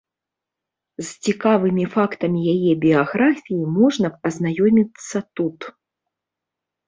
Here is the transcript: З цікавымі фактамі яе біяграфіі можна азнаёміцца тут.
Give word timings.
З 1.01 1.09
цікавымі 1.25 1.85
фактамі 1.95 2.39
яе 2.55 2.71
біяграфіі 2.85 3.67
можна 3.77 4.07
азнаёміцца 4.29 5.17
тут. 5.41 5.59